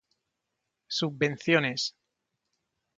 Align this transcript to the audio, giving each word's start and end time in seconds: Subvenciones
Subvenciones 0.99 1.83